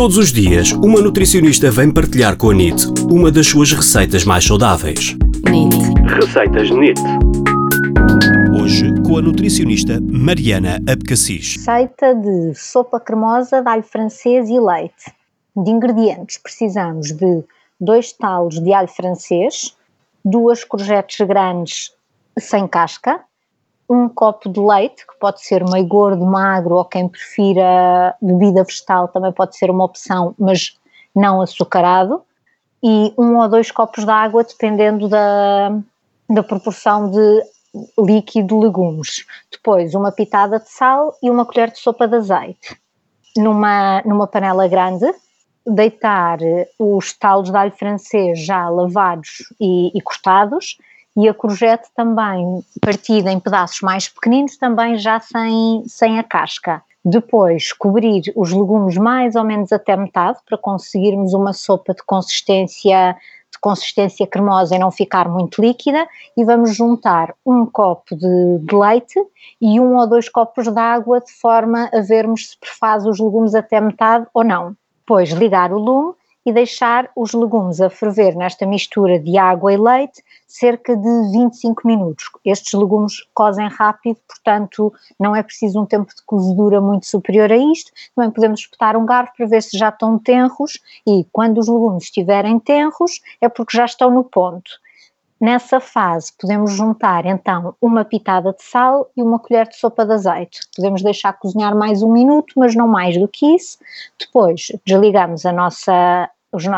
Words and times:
Todos 0.00 0.16
os 0.16 0.32
dias, 0.32 0.72
uma 0.72 0.98
nutricionista 0.98 1.70
vem 1.70 1.92
partilhar 1.92 2.34
com 2.34 2.48
a 2.48 2.54
NIT 2.54 2.86
uma 3.10 3.30
das 3.30 3.48
suas 3.48 3.70
receitas 3.70 4.24
mais 4.24 4.46
saudáveis. 4.46 5.14
NIT. 5.46 5.76
Receitas 6.14 6.70
NIT. 6.70 6.98
Hoje, 8.58 8.94
com 9.06 9.18
a 9.18 9.20
nutricionista 9.20 10.00
Mariana 10.00 10.80
Abcacis. 10.90 11.56
Receita 11.56 12.14
de 12.14 12.54
sopa 12.54 12.98
cremosa 12.98 13.60
de 13.60 13.68
alho 13.68 13.82
francês 13.82 14.48
e 14.48 14.58
leite. 14.58 15.12
De 15.54 15.70
ingredientes, 15.70 16.38
precisamos 16.38 17.12
de 17.12 17.44
dois 17.78 18.10
talos 18.10 18.58
de 18.58 18.72
alho 18.72 18.88
francês, 18.88 19.76
duas 20.24 20.64
courgettes 20.64 21.26
grandes 21.26 21.92
sem 22.38 22.66
casca, 22.66 23.20
um 23.90 24.08
copo 24.08 24.48
de 24.48 24.60
leite, 24.60 25.04
que 25.04 25.18
pode 25.18 25.44
ser 25.44 25.68
meio 25.68 25.84
gordo, 25.84 26.24
magro, 26.24 26.76
ou 26.76 26.84
quem 26.84 27.08
prefira 27.08 28.14
bebida 28.22 28.62
vegetal 28.62 29.08
também 29.08 29.32
pode 29.32 29.56
ser 29.56 29.68
uma 29.68 29.84
opção, 29.84 30.32
mas 30.38 30.78
não 31.14 31.42
açucarado, 31.42 32.22
e 32.80 33.12
um 33.18 33.36
ou 33.36 33.48
dois 33.48 33.72
copos 33.72 34.04
de 34.04 34.10
água, 34.10 34.44
dependendo 34.44 35.08
da, 35.08 35.76
da 36.28 36.42
proporção 36.42 37.10
de 37.10 37.42
líquido 37.98 38.60
legumes. 38.60 39.26
Depois, 39.50 39.92
uma 39.92 40.12
pitada 40.12 40.60
de 40.60 40.70
sal 40.70 41.12
e 41.20 41.28
uma 41.28 41.44
colher 41.44 41.72
de 41.72 41.78
sopa 41.78 42.06
de 42.06 42.14
azeite. 42.14 42.80
Numa, 43.36 44.02
numa 44.02 44.26
panela 44.26 44.68
grande, 44.68 45.12
deitar 45.66 46.38
os 46.78 47.12
talos 47.12 47.50
de 47.50 47.56
alho 47.56 47.72
francês 47.72 48.38
já 48.40 48.68
lavados 48.68 49.52
e, 49.60 49.96
e 49.96 50.00
cortados, 50.00 50.78
e 51.16 51.28
a 51.28 51.34
courgette 51.34 51.88
também 51.94 52.64
partida 52.80 53.30
em 53.30 53.40
pedaços 53.40 53.80
mais 53.80 54.08
pequeninos, 54.08 54.56
também 54.56 54.96
já 54.96 55.20
sem, 55.20 55.82
sem 55.86 56.18
a 56.18 56.22
casca. 56.22 56.82
Depois 57.04 57.72
cobrir 57.72 58.22
os 58.36 58.52
legumes 58.52 58.96
mais 58.96 59.34
ou 59.34 59.44
menos 59.44 59.72
até 59.72 59.96
metade 59.96 60.38
para 60.46 60.58
conseguirmos 60.58 61.32
uma 61.32 61.52
sopa 61.52 61.94
de 61.94 62.02
consistência 62.04 63.16
de 63.50 63.58
consistência 63.58 64.26
cremosa 64.26 64.76
e 64.76 64.78
não 64.78 64.90
ficar 64.90 65.28
muito 65.28 65.60
líquida 65.60 66.06
e 66.36 66.44
vamos 66.44 66.76
juntar 66.76 67.34
um 67.44 67.66
copo 67.66 68.16
de, 68.16 68.58
de 68.60 68.76
leite 68.76 69.18
e 69.60 69.80
um 69.80 69.96
ou 69.96 70.06
dois 70.06 70.28
copos 70.28 70.68
de 70.68 70.78
água 70.78 71.20
de 71.20 71.32
forma 71.32 71.90
a 71.92 72.00
vermos 72.00 72.50
se 72.50 72.58
prefaz 72.58 73.04
os 73.04 73.18
legumes 73.18 73.54
até 73.54 73.80
metade 73.80 74.26
ou 74.32 74.44
não. 74.44 74.76
Depois 75.00 75.30
ligar 75.30 75.72
o 75.72 75.78
lume 75.78 76.14
e 76.44 76.52
deixar 76.52 77.10
os 77.14 77.32
legumes 77.32 77.80
a 77.80 77.90
ferver 77.90 78.34
nesta 78.34 78.66
mistura 78.66 79.18
de 79.18 79.36
água 79.36 79.72
e 79.72 79.76
leite 79.76 80.22
cerca 80.46 80.96
de 80.96 81.32
25 81.32 81.86
minutos. 81.86 82.24
Estes 82.44 82.72
legumes 82.72 83.26
cozem 83.34 83.68
rápido, 83.68 84.18
portanto 84.26 84.92
não 85.18 85.36
é 85.36 85.42
preciso 85.42 85.80
um 85.80 85.86
tempo 85.86 86.14
de 86.14 86.22
cozedura 86.24 86.80
muito 86.80 87.06
superior 87.06 87.52
a 87.52 87.56
isto. 87.56 87.92
Também 88.14 88.30
podemos 88.30 88.60
espetar 88.60 88.96
um 88.96 89.06
garfo 89.06 89.32
para 89.36 89.46
ver 89.46 89.62
se 89.62 89.76
já 89.76 89.90
estão 89.90 90.18
tenros 90.18 90.80
e 91.06 91.26
quando 91.32 91.58
os 91.58 91.68
legumes 91.68 92.04
estiverem 92.04 92.58
tenros 92.58 93.20
é 93.40 93.48
porque 93.48 93.76
já 93.76 93.84
estão 93.84 94.10
no 94.10 94.24
ponto. 94.24 94.70
Nessa 95.40 95.80
fase, 95.80 96.30
podemos 96.38 96.72
juntar 96.72 97.24
então 97.24 97.74
uma 97.80 98.04
pitada 98.04 98.52
de 98.52 98.62
sal 98.62 99.10
e 99.16 99.22
uma 99.22 99.38
colher 99.38 99.66
de 99.66 99.74
sopa 99.74 100.04
de 100.04 100.12
azeite. 100.12 100.60
Podemos 100.76 101.02
deixar 101.02 101.32
cozinhar 101.32 101.74
mais 101.74 102.02
um 102.02 102.12
minuto, 102.12 102.52
mas 102.56 102.74
não 102.74 102.86
mais 102.86 103.16
do 103.16 103.26
que 103.26 103.56
isso. 103.56 103.78
Depois, 104.18 104.70
desligamos 104.84 105.46
a 105.46 105.52
nossa, 105.52 106.28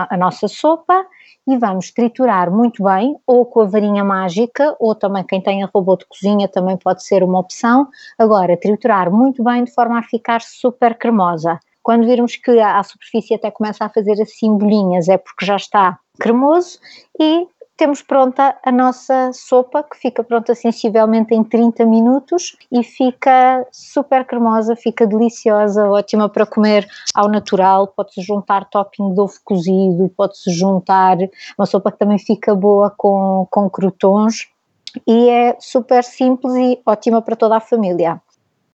a 0.08 0.16
nossa 0.16 0.46
sopa 0.46 1.04
e 1.44 1.58
vamos 1.58 1.90
triturar 1.90 2.52
muito 2.52 2.84
bem, 2.84 3.16
ou 3.26 3.44
com 3.44 3.62
a 3.62 3.64
varinha 3.64 4.04
mágica, 4.04 4.76
ou 4.78 4.94
também 4.94 5.24
quem 5.24 5.40
tenha 5.40 5.68
robô 5.74 5.96
de 5.96 6.06
cozinha 6.06 6.46
também 6.46 6.76
pode 6.76 7.02
ser 7.02 7.24
uma 7.24 7.40
opção. 7.40 7.88
Agora, 8.16 8.56
triturar 8.56 9.10
muito 9.10 9.42
bem 9.42 9.64
de 9.64 9.74
forma 9.74 9.98
a 9.98 10.04
ficar 10.04 10.40
super 10.40 10.96
cremosa. 10.96 11.58
Quando 11.82 12.06
virmos 12.06 12.36
que 12.36 12.60
a 12.60 12.80
superfície 12.84 13.34
até 13.34 13.50
começa 13.50 13.84
a 13.84 13.88
fazer 13.88 14.22
assim 14.22 14.56
bolinhas, 14.56 15.08
é 15.08 15.18
porque 15.18 15.44
já 15.44 15.56
está 15.56 15.98
cremoso 16.20 16.78
e 17.18 17.48
temos 17.82 18.00
pronta 18.00 18.56
a 18.64 18.70
nossa 18.70 19.32
sopa, 19.32 19.82
que 19.82 19.96
fica 19.96 20.22
pronta 20.22 20.54
sensivelmente 20.54 21.34
em 21.34 21.42
30 21.42 21.84
minutos 21.84 22.56
e 22.70 22.84
fica 22.84 23.66
super 23.72 24.24
cremosa, 24.24 24.76
fica 24.76 25.04
deliciosa, 25.04 25.90
ótima 25.90 26.28
para 26.28 26.46
comer 26.46 26.86
ao 27.12 27.28
natural. 27.28 27.88
Pode-se 27.88 28.22
juntar 28.22 28.70
topping 28.70 29.12
de 29.12 29.20
ovo 29.20 29.34
cozido, 29.44 30.08
pode-se 30.16 30.52
juntar 30.52 31.16
uma 31.58 31.66
sopa 31.66 31.90
que 31.90 31.98
também 31.98 32.20
fica 32.20 32.54
boa 32.54 32.88
com, 32.88 33.48
com 33.50 33.68
croutons 33.68 34.48
e 35.04 35.28
é 35.28 35.56
super 35.58 36.04
simples 36.04 36.54
e 36.54 36.80
ótima 36.86 37.20
para 37.20 37.34
toda 37.34 37.56
a 37.56 37.60
família. 37.60 38.22